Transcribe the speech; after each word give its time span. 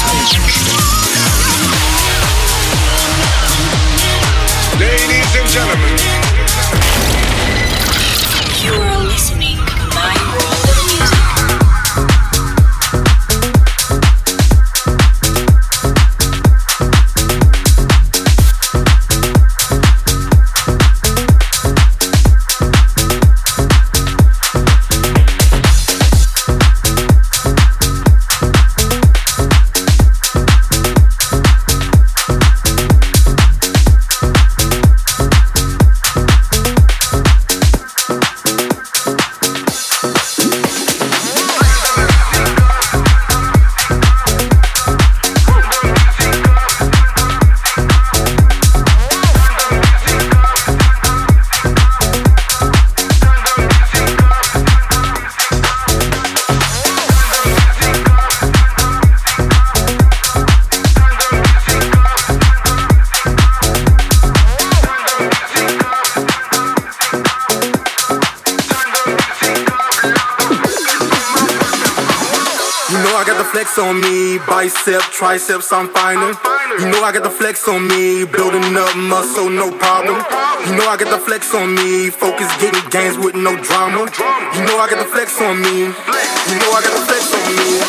Podcast. 0.00 0.81
Triceps, 75.32 75.72
I'm 75.72 75.88
finding. 75.88 76.36
You 76.76 76.92
know 76.92 77.00
I 77.00 77.10
got 77.10 77.22
the 77.22 77.32
flex 77.32 77.64
on 77.66 77.88
me, 77.88 78.28
building 78.28 78.76
up 78.76 78.92
muscle, 78.96 79.48
no 79.48 79.72
problem. 79.72 80.20
You 80.68 80.76
know 80.76 80.84
I 80.92 81.00
got 81.00 81.08
the 81.08 81.16
flex 81.24 81.54
on 81.54 81.72
me, 81.72 82.12
focus 82.12 82.52
getting 82.60 82.84
gains 82.92 83.16
with 83.16 83.32
no 83.32 83.56
drama. 83.64 84.12
You 84.52 84.62
know 84.68 84.76
I 84.76 84.92
got 84.92 85.00
the 85.00 85.08
flex 85.08 85.40
on 85.40 85.56
me. 85.56 85.88
You 85.88 86.56
know 86.60 86.70
I 86.76 86.84
got 86.84 86.92
the 86.92 87.04
flex 87.08 87.32
on 87.32 87.48
me. 87.48 87.80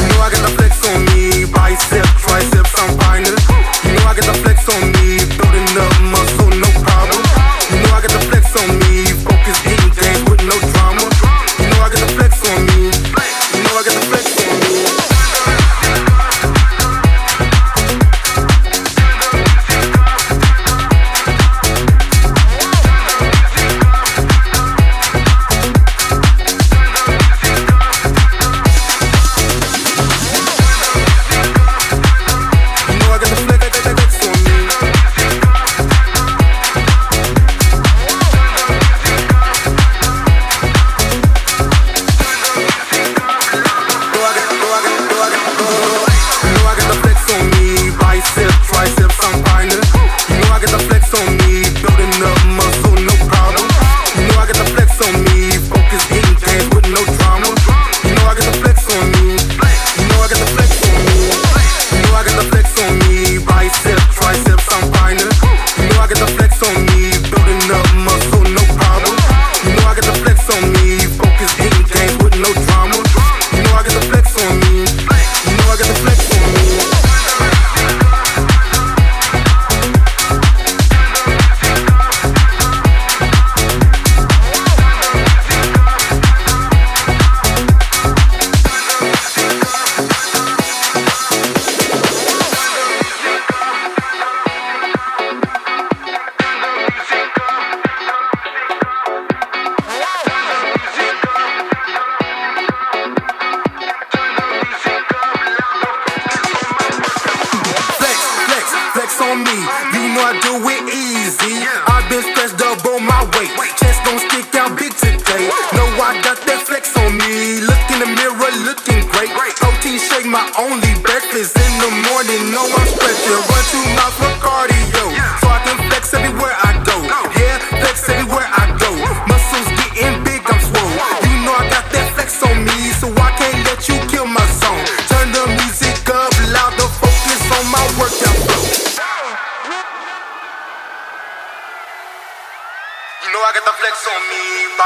You 0.00 0.06
know 0.08 0.20
I 0.24 0.32
got 0.32 0.40
the 0.48 0.54
flex 0.56 0.80
on 0.88 1.04
me, 1.12 1.44
biceps, 1.52 2.08
triceps, 2.24 2.72
I'm 2.80 2.96
finding. 3.04 3.36
You 3.84 3.92
know 3.92 4.08
I 4.08 4.16
got 4.16 4.24
the 4.24 4.38
flex 4.40 4.64
on 4.72 4.88
me, 4.96 5.20
building 5.36 5.68
up 5.76 5.92
muscle, 6.08 6.17